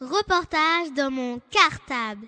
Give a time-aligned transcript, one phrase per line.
[0.00, 2.26] Reportage dans mon cartable.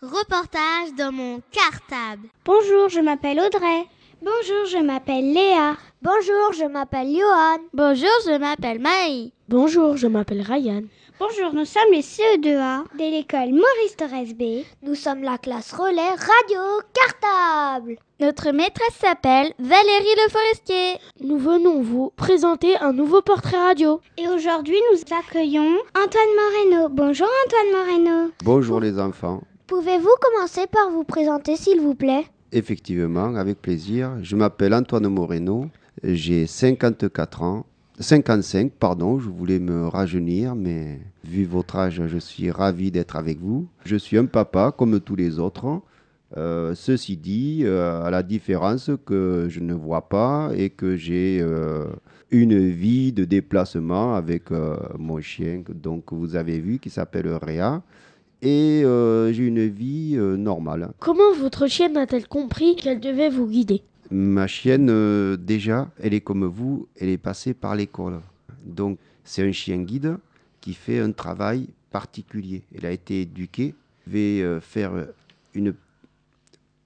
[0.00, 2.28] Reportage dans mon cartable.
[2.44, 3.84] Bonjour, je m'appelle Audrey.
[4.22, 5.76] Bonjour, je m'appelle Léa.
[6.00, 7.58] Bonjour, je m'appelle Johan.
[7.74, 9.32] Bonjour, je m'appelle Maï.
[9.48, 10.82] Bonjour, je m'appelle Ryan.
[11.24, 14.64] Bonjour, nous sommes les CE2A de l'école Maurice Thorez B.
[14.82, 17.96] Nous sommes la classe relais radio cartable.
[18.18, 20.98] Notre maîtresse s'appelle Valérie Le Forestier.
[21.20, 24.00] Nous venons vous présenter un nouveau portrait radio.
[24.18, 26.88] Et aujourd'hui, nous accueillons Antoine Moreno.
[26.88, 28.32] Bonjour Antoine Moreno.
[28.42, 29.42] Bonjour les enfants.
[29.68, 32.24] Pouvez-vous commencer par vous présenter s'il vous plaît?
[32.50, 34.16] Effectivement, avec plaisir.
[34.22, 35.66] Je m'appelle Antoine Moreno.
[36.02, 37.66] J'ai 54 ans.
[37.98, 43.38] 55, pardon, je voulais me rajeunir, mais vu votre âge, je suis ravi d'être avec
[43.38, 43.68] vous.
[43.84, 45.82] Je suis un papa comme tous les autres.
[46.36, 51.40] Euh, ceci dit, euh, à la différence que je ne vois pas et que j'ai
[51.42, 51.86] euh,
[52.30, 54.44] une vie de déplacement avec
[54.98, 57.82] mon chien, donc vous avez vu, qui s'appelle Réa.
[58.44, 60.92] Et j'ai une vie normale.
[60.98, 63.82] Comment votre chienne a-t-elle compris qu'elle devait vous guider?
[64.12, 68.20] Ma chienne, euh, déjà, elle est comme vous, elle est passée par l'école.
[68.62, 70.18] Donc, c'est un chien guide
[70.60, 72.62] qui fait un travail particulier.
[72.76, 73.74] Elle a été éduquée.
[74.06, 74.92] Je vais euh, faire
[75.54, 75.72] une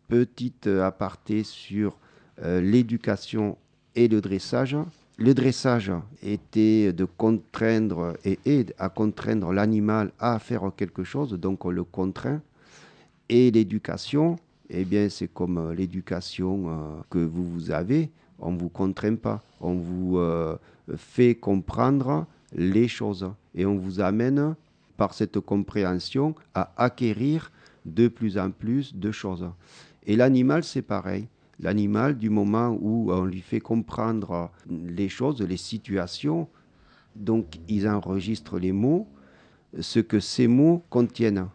[0.07, 1.99] petite aparté sur
[2.45, 3.59] euh, l'éducation
[3.97, 4.77] et le dressage.
[5.19, 5.91] Le dressage
[6.23, 11.83] était de contraindre et aide à contraindre l'animal à faire quelque chose, donc on le
[11.83, 12.41] contraint.
[13.29, 14.37] Et l'éducation,
[14.71, 16.75] eh bien, c'est comme euh, l'éducation euh,
[17.11, 18.11] que vous, vous avez.
[18.39, 19.43] On ne vous contraint pas.
[19.61, 20.57] On vous euh,
[20.97, 23.31] fait comprendre les choses.
[23.55, 24.55] Et on vous amène,
[24.97, 27.51] par cette compréhension, à acquérir
[27.85, 29.47] de plus en plus de choses.
[30.07, 31.27] Et l'animal, c'est pareil.
[31.61, 36.49] L'animal, du moment où on lui fait comprendre les choses, les situations,
[37.15, 39.07] donc ils enregistrent les mots,
[39.81, 41.47] ce que ces mots contiennent.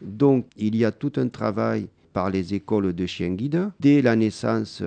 [0.00, 4.16] Donc, il y a tout un travail par les écoles de chiens guides dès la
[4.16, 4.82] naissance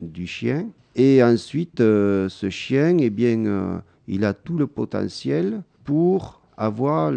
[0.00, 0.66] du chien.
[0.94, 3.78] Et ensuite, euh, ce chien, eh bien, euh,
[4.08, 7.10] il a tout le potentiel pour avoir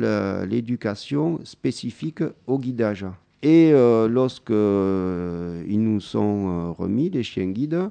[0.46, 3.06] l'éducation spécifique au guidage.
[3.44, 7.90] Et euh, lorsque ils nous sont remis, les chiens guides,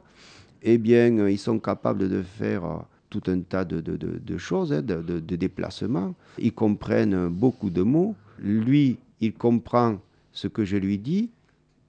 [0.62, 2.62] eh bien, ils sont capables de faire
[3.10, 6.14] tout un tas de, de- de- choses, hein, de déplacements.
[6.38, 8.16] Ils comprennent beaucoup de mots.
[8.41, 9.98] Lui, il comprend
[10.32, 11.31] ce que je lui dis,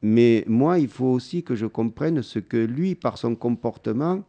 [0.07, 4.23] mais moi, il faut aussi que je comprenne ce que lui, par son comportement,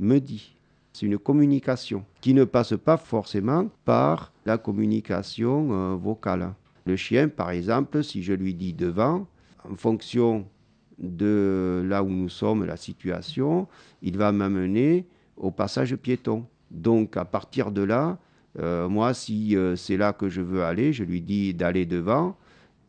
[0.00, 0.56] me dit.
[0.92, 6.52] C'est une communication qui ne passe pas forcément par la communication euh, vocale.
[6.84, 9.28] Le chien, par exemple, si je lui dis devant,
[9.70, 10.48] en fonction
[10.98, 13.68] de là où nous sommes, la situation,
[14.02, 16.44] il va m'amener au passage piéton.
[16.72, 18.18] Donc à partir de là,
[18.58, 22.36] euh, moi, si euh, c'est là que je veux aller, je lui dis d'aller devant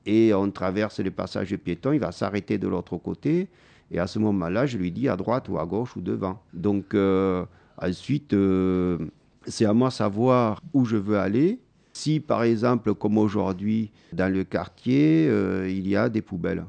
[0.06, 3.50] et on traverse le passage piéton, il va s'arrêter de l'autre côté
[3.91, 6.41] et à ce moment-là, je lui dis à droite ou à gauche ou devant.
[6.53, 7.45] Donc euh,
[7.78, 8.97] ensuite, euh,
[9.45, 11.59] c'est à moi de savoir où je veux aller.
[11.91, 16.66] Si par exemple, comme aujourd'hui, dans le quartier, euh, il y a des poubelles.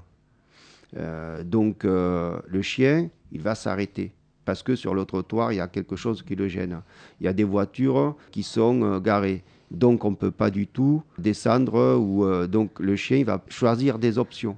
[1.45, 4.13] Donc le chien, il va s'arrêter
[4.45, 6.83] parce que sur le trottoir, il y a quelque chose qui le gêne.
[7.19, 9.43] Il y a des voitures qui sont garées.
[9.73, 11.97] Donc on ne peut pas du tout descendre.
[11.97, 14.57] Ou, euh, donc le chien, il va choisir des options.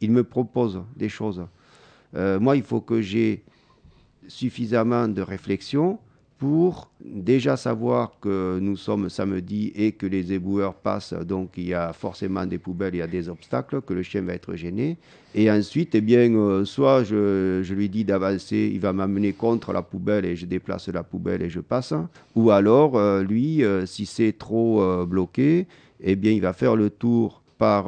[0.00, 1.46] Il me propose des choses.
[2.14, 3.44] Euh, moi, il faut que j'ai
[4.26, 5.98] suffisamment de réflexion
[6.42, 11.72] pour déjà savoir que nous sommes samedi et que les éboueurs passent, donc il y
[11.72, 14.98] a forcément des poubelles, il y a des obstacles, que le chien va être gêné.
[15.36, 19.72] Et ensuite, eh bien, euh, soit je, je lui dis d'avancer, il va m'amener contre
[19.72, 21.94] la poubelle et je déplace la poubelle et je passe.
[22.34, 25.68] Ou alors, euh, lui, euh, si c'est trop bloqué,
[26.00, 27.84] eh bien, il va faire le tour par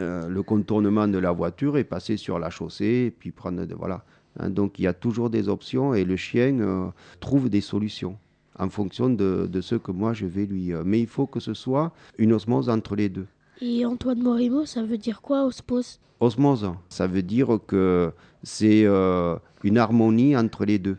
[0.00, 4.02] le contournement de la voiture et passer sur la chaussée et puis prendre de, voilà.
[4.38, 6.86] Hein, donc il y a toujours des options et le chien euh,
[7.18, 8.16] trouve des solutions
[8.58, 10.72] en fonction de, de ce que moi je vais lui.
[10.72, 13.26] euh, mais il faut que ce soit une osmose entre les deux.
[13.60, 15.98] Et Antoine Morimo, ça veut dire quoi, osmose?
[16.20, 18.12] Osmose, ça veut dire que
[18.42, 20.96] c'est euh, une harmonie entre les deux,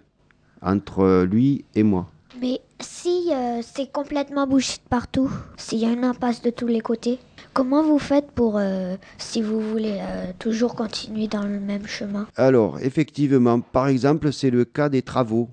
[0.62, 2.08] entre lui et moi.
[2.40, 6.80] Mais si euh, c'est complètement bouché partout, s'il y a une impasse de tous les
[6.80, 7.20] côtés,
[7.54, 12.28] comment vous faites pour, euh, si vous voulez euh, toujours continuer dans le même chemin?
[12.38, 15.50] Alors, effectivement, par exemple, c'est le cas des travaux.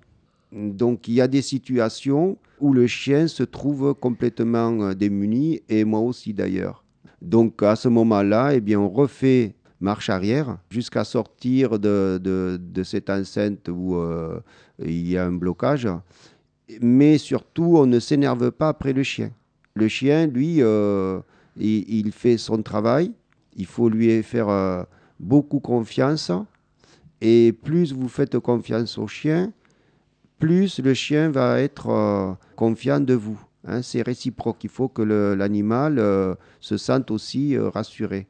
[0.53, 6.01] Donc, il y a des situations où le chien se trouve complètement démuni, et moi
[6.01, 6.85] aussi d'ailleurs.
[7.21, 13.11] Donc à ce moment-là, eh bien, on refait marche arrière jusqu'à sortir de, de, cette
[13.11, 13.97] enceinte où
[14.85, 15.89] il y a un blocage.
[16.81, 19.31] Mais surtout, on ne s'énerve pas après le chien.
[19.75, 21.21] Le chien, lui, euh,
[21.57, 23.13] il, fait son travail.
[23.57, 24.83] Il faut lui faire euh,
[25.19, 26.31] beaucoup confiance.
[27.21, 29.53] Et plus vous faites confiance au chien,
[30.39, 33.41] plus le chien va être confiant de vous.
[33.67, 33.83] Hein.
[33.83, 34.63] c'est réciproque.
[34.63, 35.97] Il faut que l'animal
[36.61, 38.29] se sente aussi rassuré.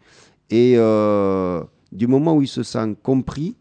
[0.51, 1.63] Et euh,
[1.93, 3.57] du moment où il se sent compris,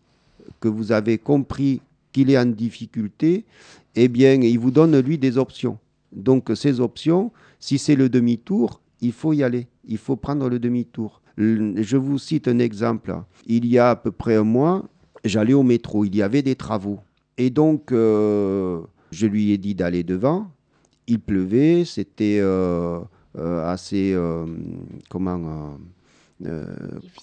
[0.59, 1.81] que vous avez compris
[2.11, 3.45] qu'il est en difficulté,
[4.03, 5.77] eh bien, il vous donne, lui, des options.
[6.11, 9.67] Donc, ces options, si c'est le demi-tour, il faut y aller.
[9.85, 11.21] Il faut prendre le demi-tour.
[11.37, 13.15] Je vous cite un exemple.
[13.45, 14.87] Il y a à peu près un mois,
[15.23, 16.05] j'allais au métro.
[16.05, 16.99] Il y avait des travaux.
[17.37, 20.51] Et donc, euh, je lui ai dit d'aller devant.
[21.07, 21.83] Il pleuvait.
[21.85, 22.99] C'était euh,
[23.35, 24.15] assez.
[25.09, 25.77] comment
[26.45, 26.65] euh,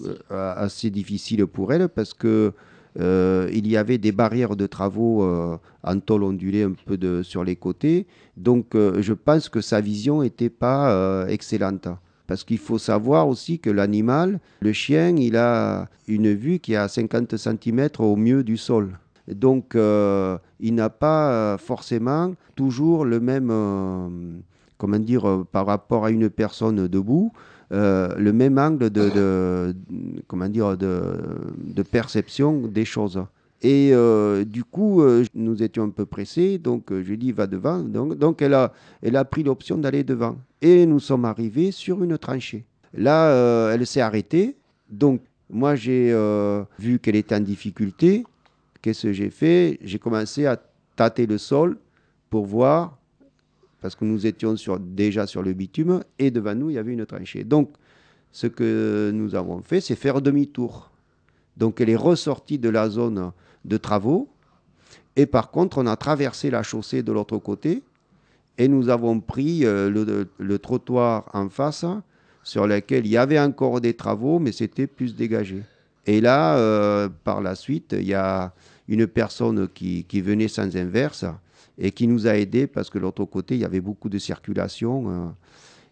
[0.01, 2.53] euh, assez difficile pour elle parce que
[3.01, 5.25] euh, il y avait des barrières de travaux
[5.83, 8.07] en tôle ondulée un peu de, sur les côtés.
[8.37, 11.89] Donc je pense que sa vision n'était pas excellente.
[12.27, 16.77] Parce qu'il faut savoir aussi que l'animal, le chien, il a une vue qui est
[16.77, 18.99] à 50 cm au mieux du sol.
[19.29, 24.43] Donc il n'a pas forcément toujours le même,
[24.79, 27.33] comment dire, par rapport à une personne debout,
[27.75, 29.75] euh, le même angle de,
[30.29, 33.21] comment dire, de, perception des choses.
[33.63, 37.33] Et euh, du coup, euh, nous étions un peu pressés, donc je lui ai dit
[37.33, 37.81] va devant.
[37.81, 38.73] Donc, donc elle, a,
[39.03, 40.37] elle a pris l'option d'aller devant.
[40.63, 42.65] Et nous sommes arrivés sur une tranchée.
[42.93, 44.57] Là, elle s'est arrêtée.
[44.89, 46.15] Donc, moi, j'ai
[46.79, 48.25] vu qu'elle était en difficulté.
[48.83, 49.79] Qu'est-ce que j'ai fait?
[49.83, 50.61] J'ai commencé à
[50.95, 51.77] tâter le sol
[52.31, 52.99] pour voir
[53.85, 57.05] parce que nous étions déjà sur le bitume et devant nous, il y avait une
[57.05, 57.45] tranchée.
[57.45, 57.69] Donc,
[58.33, 60.91] ce que nous avons fait, c'est faire demi-tour.
[61.59, 63.31] Donc, elle est ressortie de la zone
[63.67, 64.31] de travaux
[65.17, 67.83] et par contre, on a traversé la chaussée de l'autre côté
[68.57, 69.91] et nous avons pris euh,
[70.39, 71.85] le, trottoir en face
[72.43, 75.63] sur lequel il y avait encore des travaux, mais c'était plus dégagé.
[76.07, 78.55] Et là, euh, par la suite, il y a
[78.89, 81.27] une personne qui venait sans inverse
[81.79, 84.19] et qui nous a aidés parce que de l'autre côté, il y avait beaucoup de
[84.19, 85.05] circulation.
[85.09, 85.27] Euh,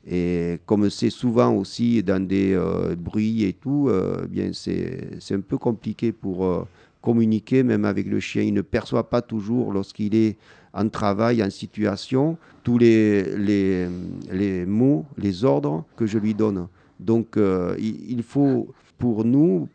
[0.05, 5.40] et comme c'est souvent aussi dans des euh, bruits et tout, euh, bien c'est un
[5.40, 6.67] peu compliqué pour
[7.00, 8.43] communiquer même avec le chien.
[8.43, 10.37] Il ne perçoit pas toujours lorsqu'il est
[10.73, 13.88] en travail, en situation, tous les, les,
[14.31, 16.69] les, mots, les ordres que je lui donne.
[16.99, 17.37] Donc
[17.78, 18.69] il, faut,
[18.99, 19.69] pour nous,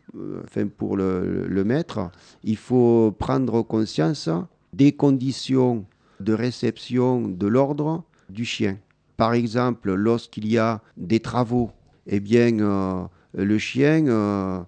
[0.44, 2.10] enfin pour le maître,
[2.42, 4.30] il faut prendre conscience
[4.72, 5.84] des conditions
[6.20, 8.78] de réception de l'ordre du chien.
[9.16, 11.70] Par exemple, lorsqu'il y a des travaux,
[12.06, 13.04] eh bien, euh,
[13.34, 14.62] le chien, euh,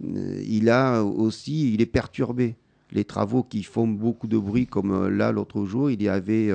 [0.00, 2.56] il a aussi, il est perturbé.
[2.92, 6.50] Les travaux qui font beaucoup de bruit, comme euh, là l'autre jour, il y avait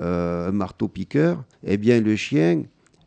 [0.00, 1.44] un marteau-piqueur.
[1.64, 2.64] Eh bien, le chien,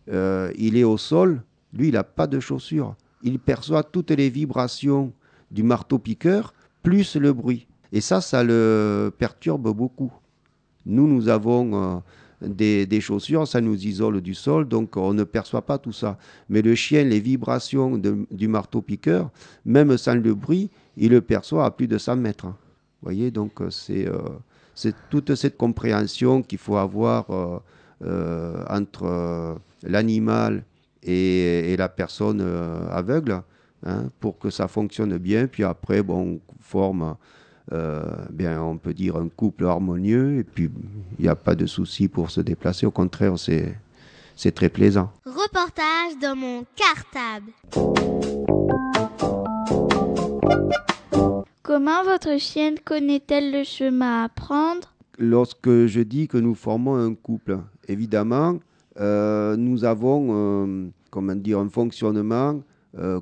[0.07, 1.41] il est au sol.
[1.73, 2.95] Lui, il n'a pas de chaussures.
[3.23, 5.11] Il perçoit toutes les vibrations
[5.49, 6.53] du marteau-piqueur
[6.83, 7.67] plus le bruit.
[7.91, 10.13] Et ça, ça le perturbe beaucoup.
[10.85, 12.01] Nous, nous avons
[12.43, 16.17] euh, des, chaussures, ça nous isole du sol, donc on ne perçoit pas tout ça.
[16.49, 17.99] Mais le chien, les vibrations
[18.31, 19.31] du marteau-piqueur,
[19.65, 22.45] même sans le bruit, il le perçoit à plus de 100 mètres.
[22.47, 22.53] Vous
[23.03, 24.19] voyez, donc euh, euh,
[24.73, 27.25] c'est toute cette compréhension qu'il faut avoir
[28.69, 30.63] entre l'animal
[31.01, 32.41] et, la personne
[32.91, 33.41] aveugle
[33.85, 35.47] hein, pour que ça fonctionne bien.
[35.47, 37.13] Puis après, bon, on forme euh,
[37.71, 40.69] bien, on peut dire un couple harmonieux et puis
[41.17, 42.85] il n'y a pas de souci pour se déplacer.
[42.85, 43.75] Au contraire, c'est,
[44.35, 45.11] c'est très plaisant.
[45.25, 47.51] Reportage dans mon cartable.
[51.63, 54.93] Comment votre chienne connaît-elle le chemin à prendre?
[55.17, 57.57] Lorsque je dis que nous formons un couple,
[57.87, 58.59] évidemment,
[58.99, 62.61] euh, nous avons euh, comment dire, un fonctionnement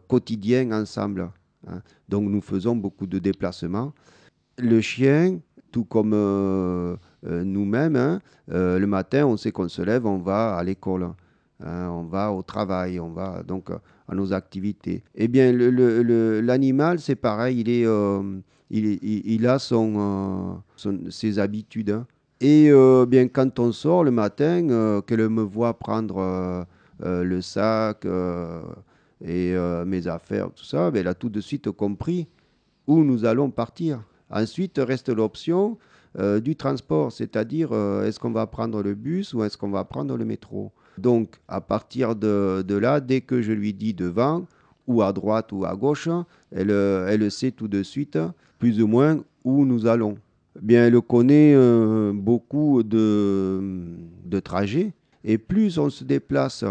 [0.08, 1.32] quotidien ensemble.
[1.68, 1.82] Hein.
[2.08, 3.92] Donc nous faisons beaucoup de déplacements
[4.58, 5.40] le chien,
[5.72, 6.96] tout comme euh,
[7.26, 11.10] euh, nous-mêmes, hein, euh, le matin, on sait qu'on se lève, on va à l'école,
[11.64, 13.70] hein, on va au travail, on va donc
[14.08, 15.04] à nos activités.
[15.16, 17.62] Eh bien, l'animal, c'est pareil,
[18.70, 19.58] il, a
[21.10, 21.90] ses habitudes.
[21.90, 22.06] Hein.
[22.40, 22.72] Et
[23.08, 26.66] bien, quand on sort le matin, qu'elle me voit prendre
[27.00, 28.06] le sac
[29.26, 29.56] et
[29.86, 32.28] mes affaires, tout ça, ben, elle a tout de suite compris
[32.86, 34.04] où nous allons partir.
[34.34, 35.78] Ensuite reste l'option
[36.18, 39.84] euh, du transport, c'est-à-dire euh, est-ce qu'on va prendre le bus ou est-ce qu'on va
[39.84, 40.72] prendre le métro?
[40.98, 44.46] Donc à partir de, là, dès que je lui dis devant,
[44.88, 46.10] ou à droite ou à gauche,
[46.52, 48.18] elle, elle sait tout de suite
[48.60, 50.18] plus ou moins où nous allons.
[50.62, 56.66] Bien, elle connaît euh, beaucoup de trajets et plus on se déplace,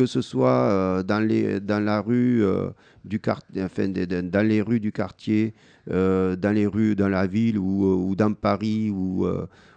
[0.00, 2.70] que ce soit euh, dans, les, dans la rue euh,
[3.04, 5.52] du quartier, enfin, dans les rues du quartier,
[5.90, 9.26] euh, dans les rues dans la ville ou, ou dans Paris ou,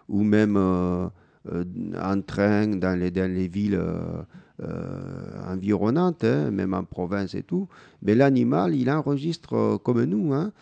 [0.07, 3.81] ou même en train dans les, dans les villes
[5.45, 7.67] environnantes, hein, même en province et tout.
[8.01, 10.53] Mais l'animal, il enregistre comme nous hein,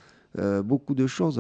[0.64, 1.40] beaucoup de choses.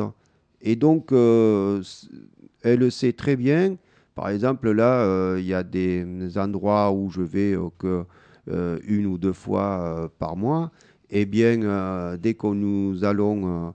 [0.61, 3.77] Et donc, elle sait très bien
[4.15, 6.05] par exemple, là, euh, il y a des
[6.37, 8.03] endroits où je vais euh, que
[8.49, 10.71] euh, une ou deux fois par mois.
[11.09, 13.73] Eh bien, dès que nous allons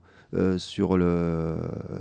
[0.57, 1.55] sur, le,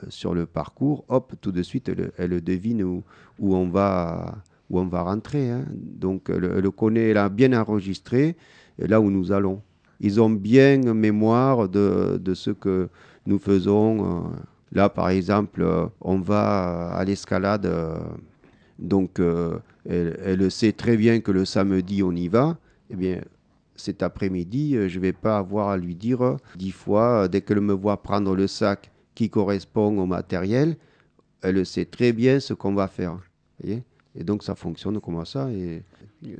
[0.09, 3.02] sur le parcours, hop, tout de suite, elle, elle devine où,
[3.38, 4.37] où, on va,
[4.71, 5.50] où on va rentrer.
[5.50, 5.66] Hein.
[5.75, 8.35] Donc, elle, elle, connaît, elle a bien enregistré
[8.78, 9.61] là où nous allons.
[10.00, 12.88] Ils ont bien mémoire de, de ce que
[13.26, 14.31] nous faisons.
[14.73, 15.66] Là, par exemple,
[16.00, 17.66] on va à l'escalade
[18.78, 19.58] donc, euh,
[19.88, 22.58] elle, elle, sait très bien que le samedi, on y va.
[22.90, 23.20] Eh bien,
[23.75, 27.40] cet après-midi, euh, je ne vais pas avoir à lui dire dix fois, euh, dès
[27.40, 30.76] qu'elle me voit prendre le sac qui correspond au matériel,
[31.42, 33.18] elle sait très bien ce qu'on va faire.
[33.64, 35.50] Et donc, ça fonctionne comme ça.
[35.50, 35.82] Et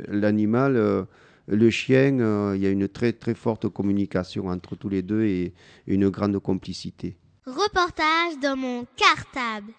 [0.09, 1.05] l'animal, euh,
[1.47, 5.25] le chien, euh, il y a une très très forte communication entre tous les deux
[5.25, 5.55] et
[5.87, 7.17] une grande complicité.
[7.49, 9.73] Reportage dans mon cartable.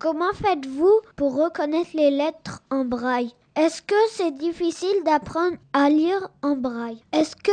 [0.00, 3.30] Comment faites-vous pour reconnaître les lettres en braille?
[3.54, 7.00] Est-ce que c'est difficile d'apprendre à lire en braille?
[7.12, 7.52] Est-ce que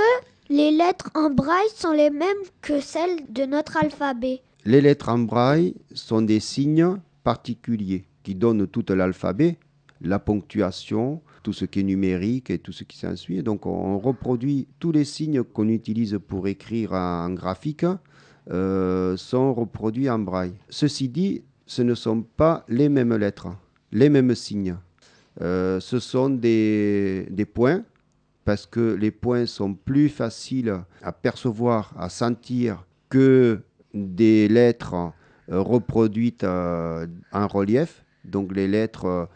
[0.49, 2.25] les lettres en braille sont les mêmes
[2.63, 4.41] que celles de notre alphabet?
[4.65, 9.59] Les lettres en braille sont des signes particuliers qui donnent tout l'alphabet,
[10.01, 13.43] la ponctuation, tout ce qui est numérique et tout ce qui s'ensuit.
[13.43, 17.85] Donc on reproduit tous les signes qu'on utilise pour écrire en graphique
[18.49, 20.53] euh, sont reproduits en braille.
[20.69, 23.49] Ceci dit, ce ne sont pas les mêmes lettres,
[23.91, 24.75] les mêmes signes.
[25.41, 27.83] Euh, ce sont des, des, points,
[28.43, 33.59] parce que les points sont plus faciles à percevoir, à sentir que
[33.93, 34.95] des lettres
[35.49, 38.03] euh, reproduites en relief.
[38.25, 39.29] Donc les lettres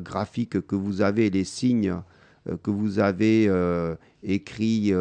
[0.00, 1.94] graphiques que vous avez, les signes
[2.48, 4.92] euh, que vous avez euh, écrits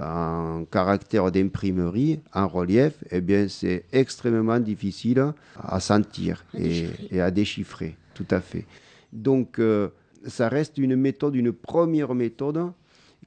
[0.00, 7.30] en caractère d'imprimerie, en relief, eh bien, c'est extrêmement difficile à sentir et, et, à
[7.30, 7.96] déchiffrer.
[8.12, 8.66] Tout à fait.
[9.12, 9.90] Donc, euh,
[10.26, 12.72] ça reste une méthode, une première méthode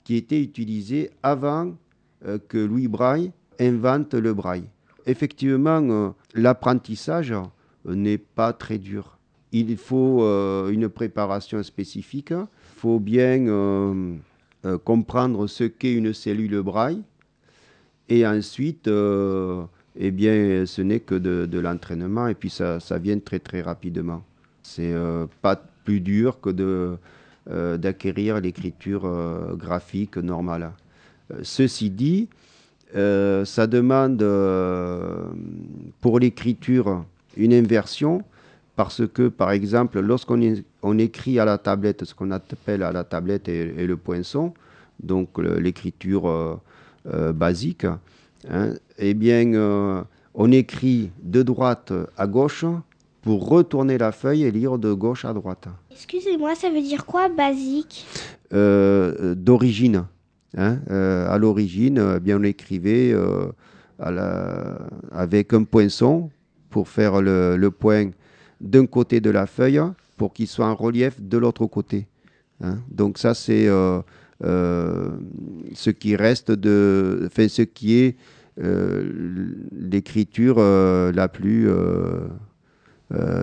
[0.04, 1.74] qui était utilisée avant
[2.26, 4.66] euh, que Louis Braille invente le braille.
[5.06, 7.34] Effectivement, euh, l'apprentissage
[7.86, 9.17] n'est pas très dur.
[9.52, 12.32] Il faut euh, une préparation spécifique.
[12.32, 14.16] Il faut bien euh,
[14.66, 17.02] euh, comprendre ce qu'est une cellule braille.
[18.10, 23.62] Et ensuite, eh bien, ce n'est que de, l'entraînement et puis ça, vient très très
[23.62, 24.24] rapidement.
[24.64, 24.96] C'est
[25.42, 26.98] pas plus dur que
[27.76, 29.02] d'acquérir l'écriture
[29.58, 30.72] graphique normale.
[31.44, 32.30] ceci dit,
[32.94, 34.20] ça demande
[36.00, 37.04] pour l'écriture
[37.36, 38.24] une inversion
[38.78, 40.40] parce que, par exemple, lorsqu'on
[40.84, 44.54] on écrit à la tablette ce qu'on appelle à la tablette et, le poinçon,
[45.02, 46.56] donc l'écriture euh,
[47.12, 47.88] euh, basique,
[48.48, 50.04] hein, eh bien, euh,
[50.36, 52.66] on écrit de droite à gauche
[53.24, 55.68] pour retourner la feuille et lire de gauche à droite.
[55.90, 58.06] Excusez-moi, ça veut dire quoi, basique?
[58.52, 60.06] D'origine.
[60.56, 63.14] Hein, à l'origine, eh bien, on écrivait
[64.00, 64.78] la,
[65.12, 66.30] avec un poinçon
[66.70, 68.12] pour faire le, le point
[68.62, 69.82] d'un côté de la feuille
[70.18, 72.08] pour qu'il soit en relief de l'autre côté.
[72.62, 72.80] Hein.
[72.90, 74.02] Donc ça, c'est euh,
[74.44, 75.10] euh,
[75.74, 78.18] ce qui reste de, enfin ce qui est
[78.60, 79.12] euh,
[79.72, 81.70] l'écriture la plus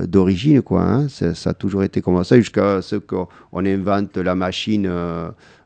[0.09, 0.83] d'origine, quoi.
[0.83, 1.09] Hein.
[1.09, 4.91] Ça, a toujours été comme ça jusqu'à ce qu'on invente la machine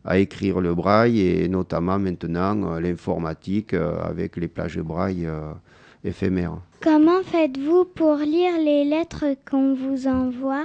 [0.05, 5.27] à écrire le braille et notamment maintenant l'informatique avec les plages braille
[6.05, 6.59] éphémères.
[6.81, 10.65] Comment faites-vous pour lire les lettres qu'on vous envoie?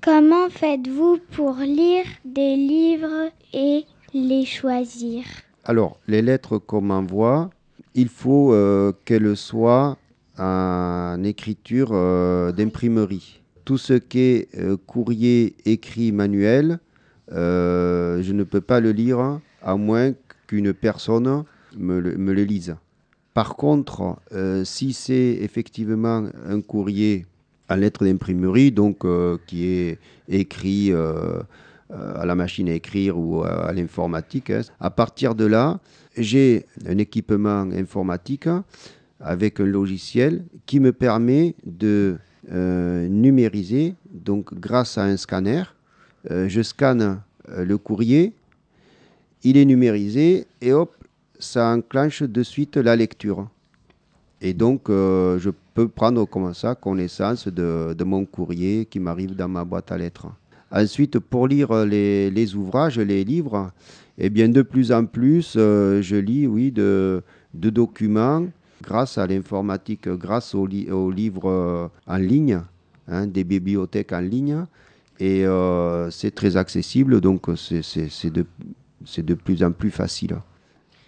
[0.00, 5.22] Comment faites-vous pour lire des livres et les choisir?
[5.62, 7.50] Alors, les lettres qu'on m'envoie,
[7.94, 9.98] il faut euh, qu'elles soient
[10.36, 13.40] en écriture euh, d'imprimerie.
[13.64, 16.80] Tout ce qui est euh, courrier écrit manuel,
[17.30, 20.12] je ne peux pas le lire à moins
[20.48, 21.44] qu'une personne
[21.76, 22.74] me le, me le lise.
[23.34, 27.24] Par contre, euh, si c'est effectivement un courrier
[27.70, 29.98] en lettres d'imprimerie, donc euh, qui est
[30.28, 31.40] écrit euh,
[31.88, 35.80] à la machine à écrire ou à, l'informatique, hein, à partir de là,
[36.16, 38.48] j'ai un équipement informatique
[39.20, 42.18] avec un logiciel qui me permet de
[42.50, 45.62] numériser, donc grâce à un scanner,
[46.28, 48.32] je scanne le courrier,
[49.44, 50.92] il est numérisé et hop,
[51.42, 53.48] ça enclenche de suite la lecture.
[54.40, 59.48] Et donc, euh, je peux prendre comme ça connaissance de, mon courrier qui m'arrive dans
[59.48, 60.26] ma boîte à lettres.
[60.72, 63.70] Ensuite, pour lire les, ouvrages, les livres,
[64.18, 67.22] eh bien, de plus en plus, euh, je lis, oui, de,
[67.54, 68.46] documents
[68.82, 72.60] grâce à l'informatique, grâce aux, livres euh, en ligne,
[73.06, 74.64] hein, des bibliothèques en ligne.
[75.20, 75.44] Et
[76.10, 78.44] c'est très accessible, donc c'est de,
[79.18, 80.36] de plus en plus facile.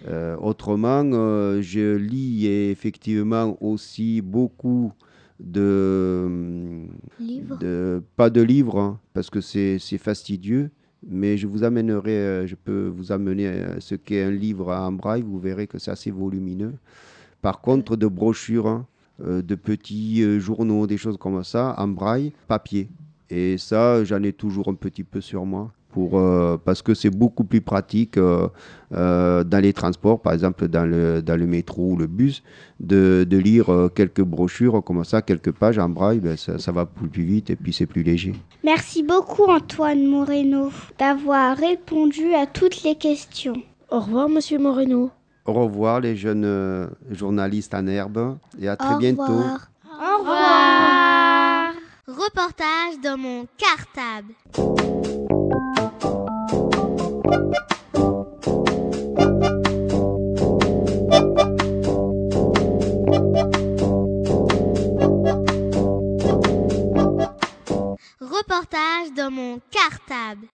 [0.06, 4.92] Euh, autrement, euh, je lis effectivement aussi beaucoup
[5.40, 6.86] de,
[7.18, 10.70] de pas de livres hein, parce que c'est fastidieux,
[11.06, 15.22] mais je vous amènerai, euh, je peux vous amener ce qu'est un livre en braille.
[15.22, 16.74] Vous verrez que c'est assez volumineux.
[17.40, 18.86] Par contre, de brochures, hein,
[19.20, 22.88] de petits journaux, des choses comme ça, en braille, papier.
[23.30, 25.72] Et ça, j'en ai toujours un petit peu sur moi.
[25.96, 28.48] Euh, parce que c'est beaucoup plus pratique euh,
[28.92, 32.42] euh, dans les transports, par exemple dans le, dans le métro ou le bus,
[32.80, 37.50] de, lire quelques brochures comme ça, quelques pages en braille, ben, ça, va plus vite
[37.50, 38.34] et puis c'est plus léger.
[38.62, 43.56] Merci beaucoup Antoine Moreno d'avoir répondu à toutes les questions.
[43.90, 45.10] Au revoir Monsieur Moreno.
[45.46, 49.22] Au revoir les jeunes journalistes en herbe et à très bientôt.
[49.22, 51.72] Au revoir.
[52.06, 55.13] Reportage dans mon cartable.
[69.14, 70.40] dans mon cartable.